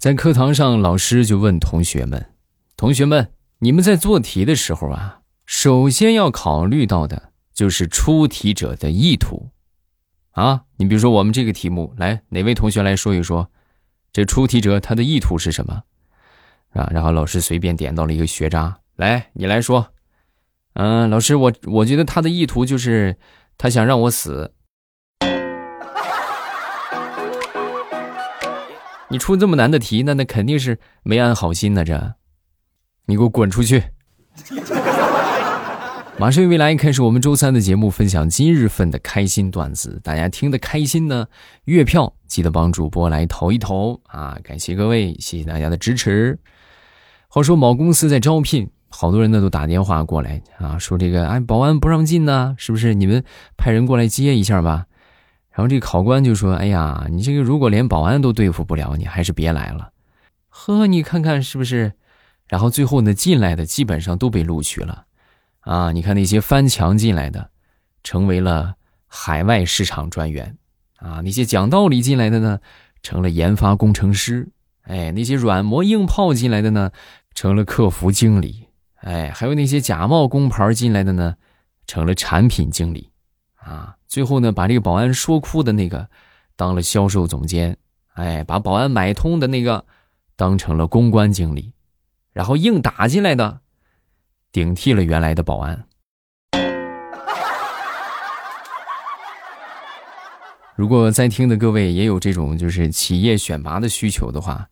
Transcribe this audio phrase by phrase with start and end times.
[0.00, 2.30] 在课堂上，老师就问同学们
[2.74, 9.50] ：“同学们，你们在做题的时候啊，首先要考虑到的就是出题者的意图。
[10.30, 13.50] 啊，你比如说我们这个题目，来哪位同学来说一说，
[14.10, 15.82] 这出题者他的意图是什么？
[16.70, 19.92] 啊，然后老师随便点到了一个学渣，来，你来说。
[20.72, 23.18] 嗯，老师，我我觉得他的意图就是
[23.58, 24.54] 他想让我死。”
[29.10, 31.84] 你出这么难的题，那那肯定是没安好心呢。
[31.84, 32.14] 这，
[33.06, 33.82] 你给我滚出去！
[36.16, 39.98] 马上未来开始我们周三的节目，分享今日份的开心段子。
[40.04, 41.26] 大家听得开心呢，
[41.64, 44.38] 月票记得帮主播来投一投啊！
[44.44, 46.38] 感谢各位，谢谢大家的支持。
[47.26, 52.94] 话说某公司在招聘，好多人呢都打电话过来啊，说这个哎保安不让进呢，是不是？
[52.94, 53.24] 你们
[53.56, 54.86] 派人过来接一下吧。
[55.52, 59.90] 然后这个考官就说：“哎呀，你这个如果连保安都对付不了，你还是别来了。”
[60.48, 61.92] 呵，你看看是不是？
[62.48, 65.04] 然后最后呢，进来的基本上都被录取了。
[65.60, 67.50] 啊，你看那些翻墙进来的，
[68.02, 68.74] 成为了
[69.06, 70.56] 海外市场专员。
[70.96, 72.60] 啊，那些讲道理进来的呢，
[73.02, 74.48] 成了研发工程师。
[74.82, 76.90] 哎，那些软磨硬泡进来的呢，
[77.34, 78.68] 成了客服经理。
[78.96, 81.36] 哎，还有那些假冒工牌进来的呢，
[81.86, 83.09] 成了产品经理。
[83.64, 83.96] 啊。
[84.06, 86.08] 最后呢，把这个保安说哭的那个
[86.56, 87.76] 当了销售总监，
[88.14, 89.84] 哎，把保安买通的那个
[90.36, 91.72] 当成了公关经理，
[92.32, 93.60] 然后硬打进来的
[94.50, 95.84] 顶替了原来的保安。
[100.74, 104.66] 如果在听的各位也有这种就是企业选拔的需求的话，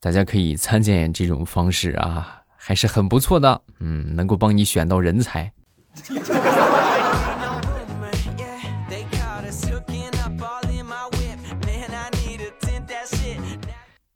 [0.00, 5.52] 大家可以参见这种方式啊，还是很不错的，嗯，能够帮你选到人才。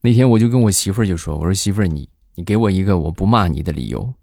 [0.07, 4.15] 那天我就跟我媳妇儿就说：“我说媳妇儿，你你给我一个我不骂你的理由，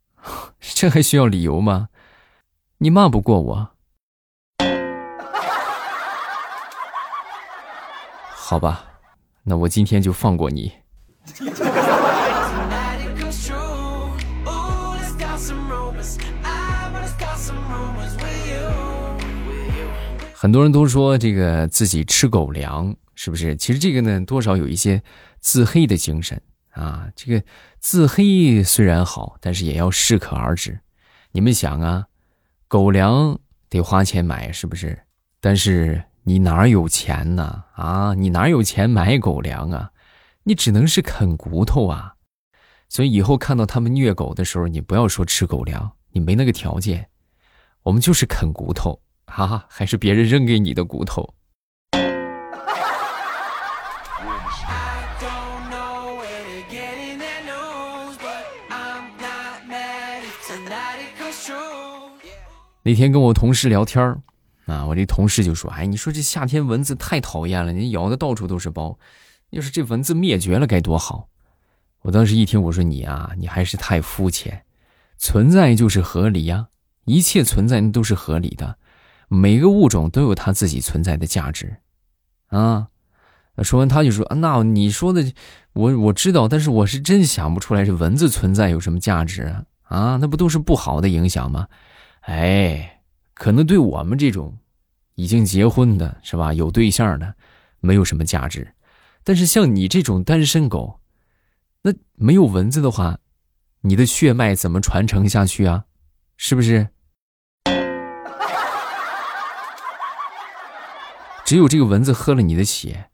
[0.58, 1.90] 这还需要理由吗？
[2.78, 3.68] 你骂不过我，
[8.34, 8.86] 好吧，
[9.42, 10.72] 那我今天就放过你。”
[20.32, 22.96] 很多人都说这个自己吃狗粮。
[23.20, 23.56] 是不是？
[23.56, 25.02] 其实这个呢，多少有一些
[25.40, 26.40] 自黑的精神
[26.70, 27.10] 啊。
[27.16, 27.44] 这个
[27.80, 30.78] 自黑虽然好，但是也要适可而止。
[31.32, 32.06] 你们想啊，
[32.68, 33.36] 狗粮
[33.68, 34.96] 得花钱买，是不是？
[35.40, 37.64] 但是你哪有钱呢？
[37.72, 39.90] 啊，你哪有钱买狗粮啊？
[40.44, 42.14] 你只能是啃骨头啊。
[42.88, 47.08] 所以以后看到他们虐狗的时候，你不要说吃狗粮，你没那个条件。
[47.82, 51.34] 我们就是啃骨头哈啊，还是别人扔给你的骨头。
[62.82, 64.22] 那天跟我同事聊天儿，
[64.66, 68.98] 啊，我这同事就说：“哎，你说这夏天蚊子太讨厌了，你咬的到处都是包。
[69.50, 71.28] 要是这蚊子灭绝了该多好。”
[72.02, 74.64] 我当时一听，我说：“你啊，你还是太肤浅。
[75.18, 76.68] 存在就是合理呀，
[77.04, 78.78] 一切存在都是合理的，
[79.28, 81.78] 每个物种都有它自己存在的价值。”
[82.48, 82.88] 啊，
[83.62, 85.30] 说完他就说：“那你说的
[85.74, 89.64] 我我知道，但是我是真想不出来这蚊子存在有什么价值啊？
[89.88, 91.68] 啊，那不都是不好的影响吗？”
[92.28, 93.00] 哎，
[93.34, 94.58] 可能对我们这种
[95.14, 97.34] 已经结婚的是吧，有对象的，
[97.80, 98.74] 没有什么价值。
[99.24, 101.00] 但是像你这种单身狗，
[101.82, 103.18] 那没有蚊子的话，
[103.80, 105.84] 你的血脉怎么传承下去啊？
[106.36, 106.88] 是不是？
[111.44, 113.08] 只有这个蚊子喝了你的血，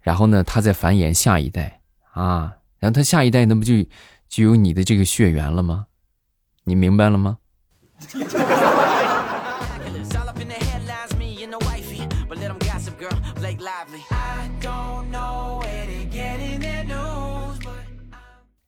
[0.00, 1.80] 然后呢，它再繁衍下一代
[2.12, 3.74] 啊，然后它下一代那不就
[4.28, 5.86] 就有你的这个血缘了吗？
[6.64, 7.38] 你明白了吗？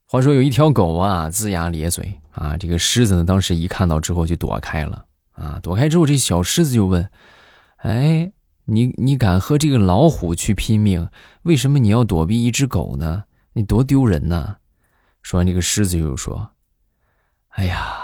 [0.07, 5.59] 话说有一条狗啊，龇牙咧嘴啊，这个狮子呢，当时一看到之后就躲开了啊。
[5.63, 7.09] 躲开之后，这小狮子就问
[7.81, 8.31] ：“哎，
[8.67, 11.09] 你你敢和这个老虎去拼命？
[11.45, 13.25] 为什么你要躲避一只狗呢？
[13.55, 14.57] 你多丢人呐！”
[15.23, 16.51] 说完，这个狮子又说
[17.53, 17.95] ：“哎呀，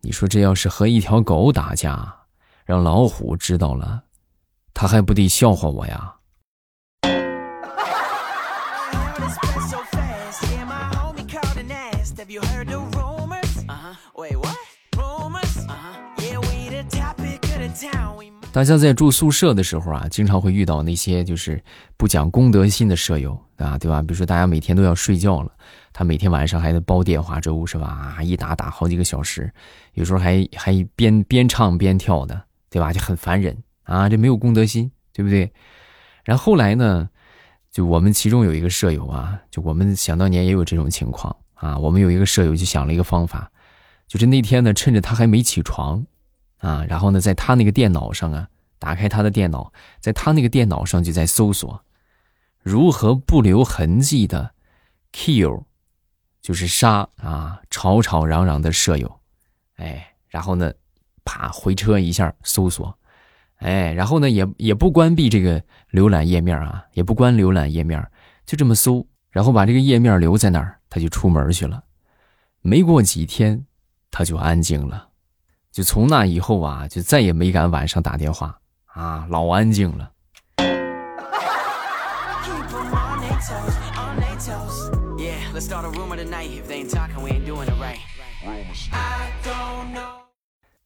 [0.00, 2.14] 你说这要是和一条狗打架，
[2.64, 4.04] 让老虎知道了，
[4.72, 6.14] 他还不得笑话我呀？”
[18.52, 21.58] 大家在住宿舍的时候啊，经常会遇到那些就是
[21.96, 24.02] 不讲公德心的舍友啊，对吧？
[24.02, 25.50] 比如说大家每天都要睡觉了，
[25.90, 28.14] 他每天晚上还得煲电话粥，是吧？
[28.18, 29.50] 啊，一打打好几个小时，
[29.94, 32.92] 有时候还还边边唱边跳的，对吧？
[32.92, 35.50] 就很烦人啊，这没有公德心，对不对？
[36.22, 37.08] 然后后来呢，
[37.70, 43.50] 就我们其中有一个舍友啊，就我们想当年也有这种情况啊，我们有一个舍友就想了一个方法，
[44.06, 46.04] 就是那天呢，趁着他还没起床。
[46.62, 48.48] 啊，然后呢，在他那个电脑上啊，
[48.78, 51.84] 打开他的电脑，在他那个电脑上就在搜索，
[52.62, 54.52] 如何不留痕迹的
[55.12, 55.64] kill，
[56.40, 59.20] 就是杀啊，吵吵嚷嚷的舍友，
[59.74, 60.72] 哎，然后呢，
[61.24, 62.96] 啪回车一下搜索，
[63.56, 65.60] 哎，然后呢也也不关闭这个
[65.90, 68.00] 浏览页面啊，也不关浏览页面，
[68.46, 71.82] 就这么搜，然后把这个页面留在那儿，他就出门去了。
[72.60, 73.66] 没过几天，
[74.12, 75.08] 他就安静了。
[75.72, 80.10] 就从那以后啊，就再也没敢晚上打电话啊，老安静了。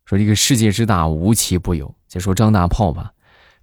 [0.05, 1.93] 说这个世界之大，无奇不有。
[2.06, 3.12] 再说张大炮吧，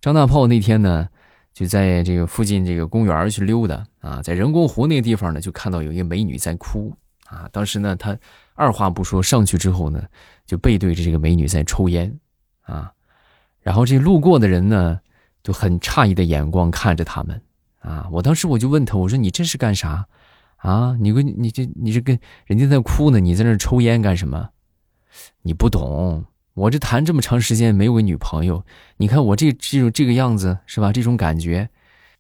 [0.02, 1.08] 张大炮那天呢，
[1.54, 6.94] 就在这个附近这个公园去溜达啊，在人工湖那个地方呢，就看到有一个美女在哭
[7.34, 7.50] 啊。
[7.52, 8.18] 当时呢，他
[8.54, 10.04] 二话不说上去之后呢。
[10.46, 12.20] 就背对着这个美女在抽烟，
[12.64, 12.92] 啊，
[13.62, 15.00] 然后这路过的人呢，
[15.42, 17.42] 就很诧异的眼光看着他们，
[17.80, 20.06] 啊，我当时我就问他，我说你这是干啥？
[20.58, 24.50] 啊，你个你这你这跟人家在哭呢，你在那抽烟干什么？
[25.44, 26.26] 你不懂，
[26.56, 28.66] 我这谈这么长时间没有个女朋友，
[28.98, 30.92] 你看我这这种这个样子是吧？
[30.92, 31.70] 这种感觉，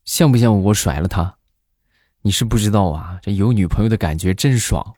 [0.06, 1.36] 像不像我甩了她？
[2.21, 4.95] 你是不知道啊，这有女朋友的感觉真爽。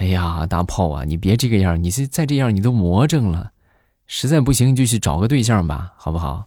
[0.00, 3.50] 哎呀，大炮啊，你别这个样，你是再这样你都魔怔了，
[4.06, 6.46] 实在不行就去找个对象吧，好不好？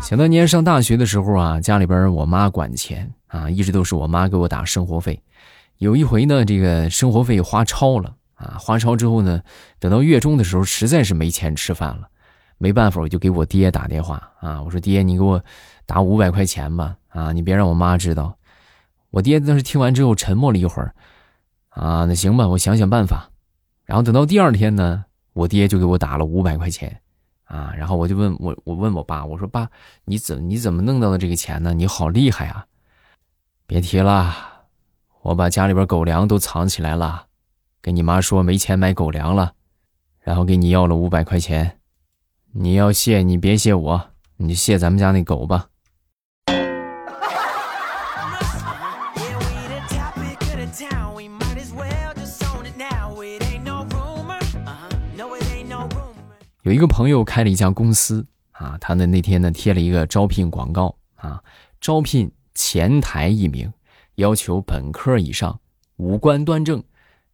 [0.00, 5.20] 想当年上大学的时候啊，家里边我妈管钱啊，一直都是我妈给我打生活费。
[5.78, 9.42] 有一回呢，这个生活费花超了啊，花超之后呢，
[9.80, 12.09] 等到月中的时候，实在是没钱吃饭了。
[12.62, 14.62] 没办法，我就给我爹打电话啊！
[14.62, 15.42] 我说爹，你给我
[15.86, 17.32] 打五百块钱吧啊！
[17.32, 18.36] 你别让我妈知道。
[19.08, 20.94] 我爹当时听完之后沉默了一会儿，
[21.70, 23.30] 啊，那行吧，我想想办法。
[23.86, 27.00] 然后等到第二天呢，我爹就给我打了五百块钱
[27.44, 27.72] 啊！
[27.74, 29.66] 然后我就问我，我问我爸，我说爸，
[30.04, 31.72] 你怎你怎么弄到的这个钱呢？
[31.72, 32.66] 你好厉害啊！
[33.66, 34.36] 别提了，
[35.22, 37.24] 我把家里边狗粮都藏起来了，
[37.80, 39.54] 跟你妈说没钱买狗粮了，
[40.20, 41.79] 然后给你要了五百块钱。
[42.52, 45.68] 你要谢你别谢我，你就谢咱们家那狗吧。
[56.62, 61.42] 有一个朋友开了一家公司啊，他呢那天呢贴了一个招聘广告啊，
[61.80, 63.72] 招聘前台一名，
[64.16, 65.60] 要求本科以上，
[65.96, 66.82] 五官端正，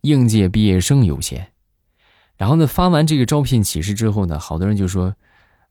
[0.03, 1.53] 应届毕业生优先。
[2.37, 5.15] 然后呢，发完这个招聘启事之后呢，好多人就说：“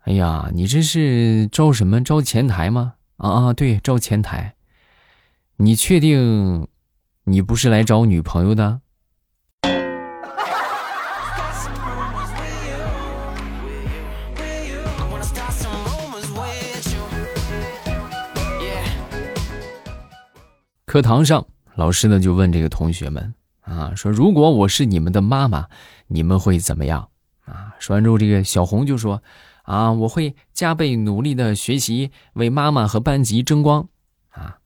[0.06, 2.04] 哎呀，你这是招什么？
[2.04, 2.94] 招前台吗？
[3.18, 4.56] 啊啊，对，招前台。
[5.58, 6.68] 你确定
[7.26, 8.82] 你不是来找女朋友的？”
[20.86, 23.34] 课堂上，老师呢就问这个同学们。
[23.66, 25.68] 啊，说如果我是你们的妈妈，
[26.08, 27.10] 你们会怎么样？
[27.46, 29.22] 啊，说完之后，这个小红就说
[29.64, 33.90] ：“啊，我会加倍努力的学习，为妈妈和班级争光。”
[34.30, 34.58] 啊，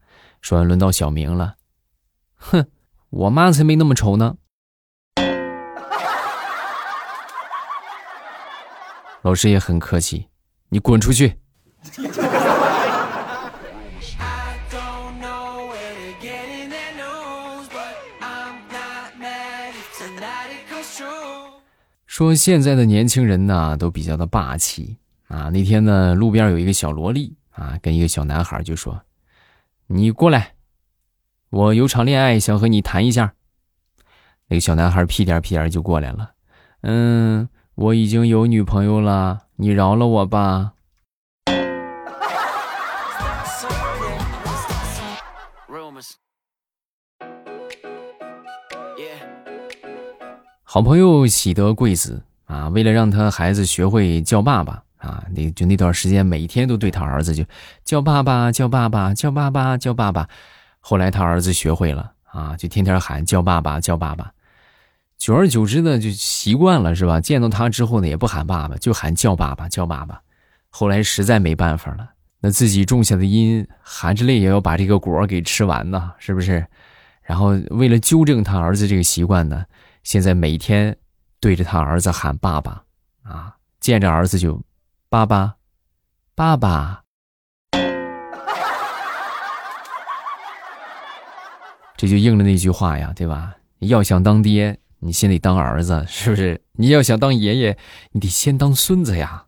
[0.41, 1.55] 说完轮到小明了，
[2.35, 2.65] 哼，
[3.09, 4.35] 我妈才没那么丑呢。
[9.21, 10.27] 老师也很客气，
[10.69, 11.39] 你滚出去。
[22.05, 25.49] 说现在的年轻人呢，都比较的霸气啊。
[25.49, 29.01] 那天呢，路边有一个小萝莉啊，跟一个小男孩就说
[29.87, 30.53] ：“你过来，
[31.49, 33.33] 我有场恋爱想和你谈一下。”
[34.49, 36.31] 那个小男孩屁颠屁颠就过来了。
[36.81, 40.73] 嗯，我已经有女朋友了，你饶了我吧。
[50.71, 57.43] 好朋友喜得贵子啊，为了让他孩子学会叫爸爸啊，那就那段时间每天都对他儿子就
[57.83, 60.29] 叫爸爸叫爸爸叫爸爸叫爸爸，
[60.79, 64.31] 后来他儿子学会了啊，就天天喊叫爸爸叫爸爸，
[65.17, 67.19] 久而久之呢就习惯了是吧？
[67.19, 70.21] 见到他之后呢也不喊爸爸，就喊叫爸爸叫爸爸，
[70.69, 72.11] 后来实在没办法了，
[72.41, 76.63] 那自己种下的因，含着泪也要把这个果给吃完呢，是不是？
[77.23, 79.65] 然后为了纠正他儿子这个习惯呢，
[80.09, 80.97] 现在每天
[81.39, 82.81] 对着他儿子喊爸爸
[83.21, 84.59] 啊，见着儿子就。
[85.07, 85.57] 爸爸，
[86.33, 87.03] 爸爸，
[91.95, 93.53] 这就应了那句话呀，对吧？
[93.81, 96.59] 要想当爹，你先得当儿子，是不是？
[96.71, 97.77] 你要想当爷爷，
[98.13, 99.45] 你得先当孙子呀。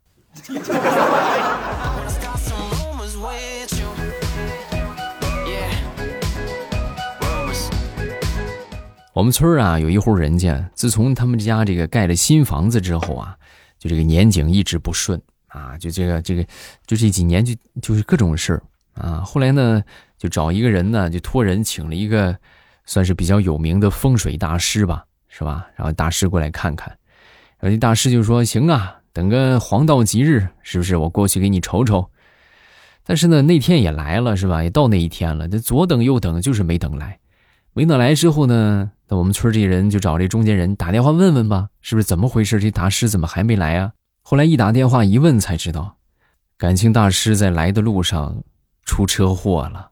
[9.13, 13.35] 我们村啊，有一户人家，自从他们家这个盖了新房子之后啊，
[13.77, 15.21] 就这个年景一直不顺。
[15.53, 16.41] 啊，就这个这个，
[16.87, 18.63] 就这几年就就是各种事儿
[18.93, 19.19] 啊。
[19.19, 19.83] 后来呢，
[20.17, 22.33] 就找一个人呢，就托人请了一个
[22.85, 25.67] 算是比较有名的风水大师吧，是吧？
[25.75, 26.97] 然后大师过来看看，
[27.59, 30.95] 然后大师就说：“行啊，等个黄道吉日，是不是？
[30.95, 32.09] 我过去给你瞅瞅。”
[33.03, 34.63] 但是呢，那天也来了，是吧？
[34.63, 37.19] 也到那一天了，这左等右等，就是没等来。
[37.73, 42.61] 没等来之后呢，那我们村这人就找这中间人打电话问问吧，是不是怎么回事？
[42.61, 43.91] 这大师怎么还没来啊？
[44.21, 45.97] 后来一打电话一问才知道，
[46.57, 48.41] 感情大师在来的路上
[48.85, 49.91] 出车祸了，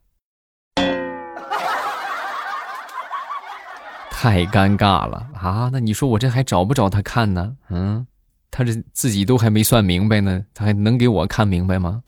[4.09, 5.69] 太尴尬了啊！
[5.69, 7.57] 那你说我这还找不找他看呢？
[7.67, 8.07] 嗯，
[8.49, 12.01] 他这自己都还没算明白呢，他还能给我看明白吗？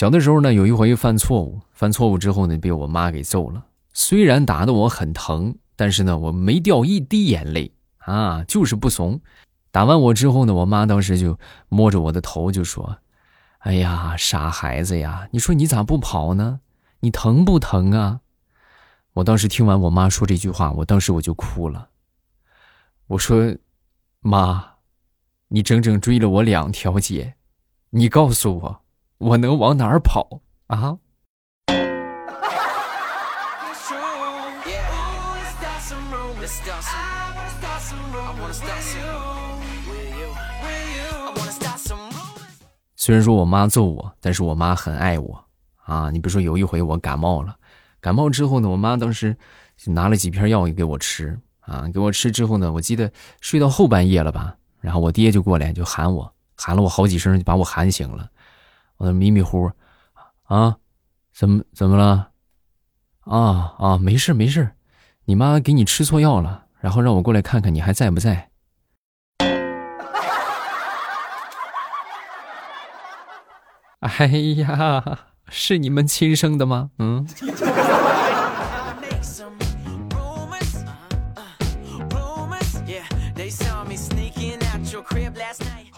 [0.00, 3.66] 小的时候呢，有一回犯错误，犯错误之后呢，被我妈给揍了。
[3.92, 9.20] 虽然打的我很疼，但是呢，我没掉一滴眼泪啊，就是不怂。
[9.70, 11.38] 打完我之后呢，我妈当时就
[11.68, 12.96] 摸着我的头就说
[13.60, 16.60] ：“哎呀，傻孩子呀，你说你咋不跑呢？
[17.00, 18.20] 你疼不疼啊？”
[19.12, 21.90] 我当时听完我妈说这句话，我当时我就哭了。
[23.08, 23.54] 我说
[24.20, 24.76] ：“妈，
[25.48, 27.34] 你整整追了我两条街，
[27.90, 28.80] 你告诉我。”
[29.20, 30.96] 我能往哪儿跑啊？
[42.96, 45.44] 虽然说我妈揍我，但是我妈很爱我
[45.84, 46.08] 啊！
[46.10, 47.54] 你比如说有一回我感冒了，
[48.00, 49.36] 感冒之后呢，我妈当时
[49.84, 53.12] 拿了几片药给我吃啊，给我吃之后呢，我记得
[53.42, 58.26] 睡到后半夜了吧，然后我爹就过来就喊我，喊了我好几声，就把我喊醒了。
[59.00, 59.72] 我迷迷糊，
[60.44, 60.76] 啊，
[61.32, 62.32] 怎么怎么了？
[63.24, 64.72] 啊啊，没事没事，
[65.24, 68.50] 你妈给你吃错药了，然后让我过来看看你还在不在。
[74.00, 74.26] 哎
[74.58, 75.02] 呀，
[75.48, 76.90] 是你们亲生的吗？
[76.98, 77.26] 嗯。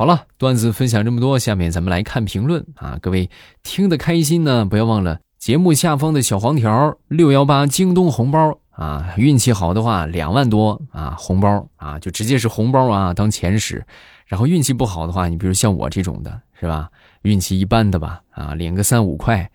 [0.03, 2.99] 好了，段子分享这么多，下面咱们来看评论啊！
[3.01, 3.31] 各位
[3.63, 9.15] 听得开心呢，不要忘了节目下方的小黄条六幺八京东红包啊！
[9.17, 13.87] 运气好的话两万多啊，红包啊，就直接是红包啊，当钱使。
[14.27, 16.91] 然后运气不好的话，你比如像我这种的，是吧？
[17.23, 19.49] 运气一般的吧，啊，领个三五块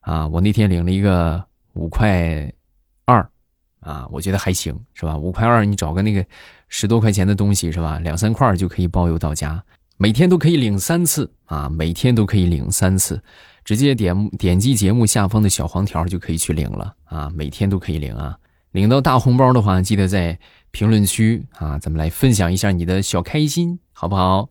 [0.00, 1.42] 啊，我那天领了一个
[1.72, 2.52] 五块
[3.06, 3.26] 二
[3.80, 5.16] 啊，我觉得还行，是吧？
[5.16, 6.22] 五块二，你找个那个
[6.68, 7.98] 十多块钱的东西，是吧？
[8.00, 9.64] 两三块就可以包邮到家。
[10.04, 11.66] 每天都可以领三次啊！
[11.66, 13.18] 每天都可以领三次，
[13.64, 17.32] 直接点点击节目下方的小黄条就可以去领了啊！
[17.34, 18.38] 每天都可以领啊！
[18.72, 20.38] 领到大红包的话，记得在
[20.72, 24.50] 评论区啊，咱们来分享一下你的小开心，好不好？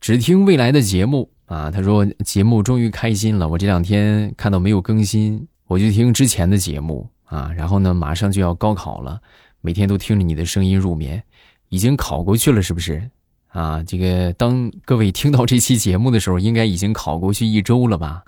[0.00, 1.70] 只听未来的节目啊！
[1.70, 7.52] 他说节目终于开心了，我这两天看到没有更新，我就听之前的节目啊。
[7.54, 9.20] 然后呢，马上就要高考了，
[9.60, 11.22] 每天都听着你的声音入眠，
[11.68, 13.10] 已经考过去了，是不是？
[13.56, 18.24] 啊，这个当各位听到这期节目的时候，应该已经考过去一周了吧？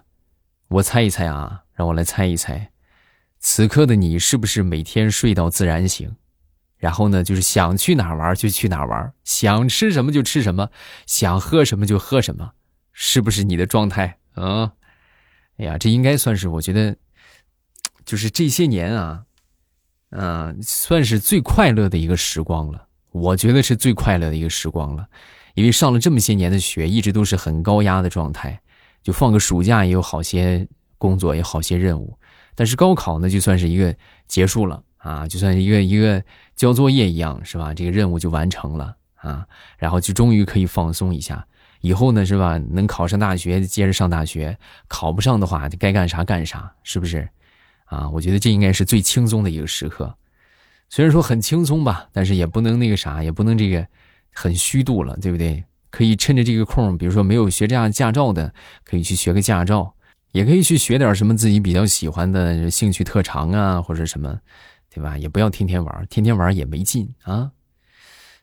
[0.69, 2.71] 我猜一猜啊，让我来猜一猜，
[3.39, 6.17] 此刻的你是不是每天睡到自然醒？
[6.79, 10.71] 然后呢，就是想去哪玩就去哪玩，想吃什么就吃什么，
[11.05, 12.53] 想喝什么就喝什么，
[12.95, 14.73] 是不是你的状态啊？
[15.59, 16.97] 哎呀，这应该算是我觉得，
[18.07, 19.25] 就是这些年啊，
[20.09, 22.88] 嗯，算是最快乐的一个时光了。
[23.19, 25.07] 我觉得是最快乐的一个时光了，
[25.55, 28.61] 因为上了这么些年的学，一直都是很高压的状态，
[29.03, 32.17] 就放个暑假也有好些工作，也好些任务。
[32.55, 33.95] 但是高考呢，就算是一个
[34.27, 36.23] 结束了啊，就算一个一个
[36.57, 37.75] 交作业一样，是吧？
[37.75, 39.47] 这个任务就完成了啊，
[39.79, 41.47] 然后就终于可以放松一下。
[41.81, 42.59] 以后呢，是吧？
[42.59, 44.53] 能考上大学，接着上大学；
[44.89, 47.29] 考不上的话，该干啥干啥，是不是？
[47.85, 50.13] 啊，我觉得这应该是最轻松的一个时刻。
[50.89, 53.87] 虽然说很轻松吧，但是也不能那个啥，也不能这个
[54.33, 55.65] 很虚度了，对不对？
[55.91, 58.53] 可以趁着这个空，比如说没有学这样驾照的，
[58.85, 59.95] 可以去学个驾照，
[60.33, 64.39] 也可以去学点什么自己比较喜欢的兴趣特长啊，或者什么，
[64.93, 65.17] 对吧？
[65.17, 67.53] 也不要天天玩，天天玩也没劲啊。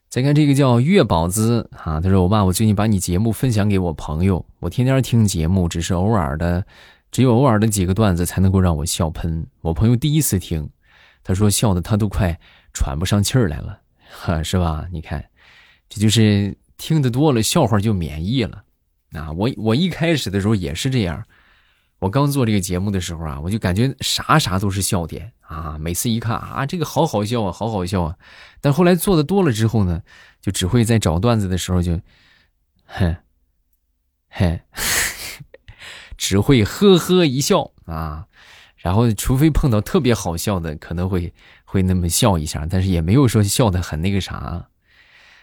[0.10, 6.66] 再看这个叫月宝子啊，他说：“我爸，我最近把你节目分享给我朋友，我天天听节目，只是偶尔的，
[7.12, 9.46] 只有偶尔的几个段子才能够让我笑喷。
[9.62, 10.70] 我朋友第一次听，
[11.26, 12.40] 他说笑的他都快
[12.72, 14.88] 喘不上气儿来了，哈，是吧？
[14.92, 15.26] 你看，
[15.90, 18.64] 这就是听得多了，笑话就免疫了。
[19.12, 21.26] 啊，我我一开始的时候也是这样。”
[22.00, 28.16] 我刚做这个节目的时候啊，我就感觉啥啥都是笑点啊，每次一看啊，这个好好笑啊，好好笑啊。
[28.62, 30.04] 但后来做的多了之后呢，
[30.42, 32.00] 就只会在找段子的时候就，
[32.86, 33.16] 哼，
[34.28, 34.62] 嘿，
[36.18, 38.28] 只会呵呵一笑啊。
[38.86, 44.68] 然后除非碰到特别好笑的，可能会会那么笑一下，但是也没有说笑的很那个啥。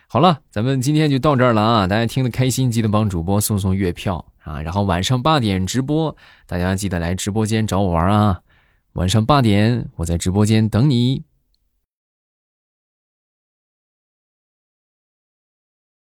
[0.07, 1.87] 好了，咱们今天就到这儿了啊！
[1.89, 4.63] 大家听得开心，记得帮主播送送月票啊！
[4.63, 8.43] 然后晚上八点直播，大家记得来直播间找我玩啊！
[8.93, 11.25] 晚上八点，我在直播间等你。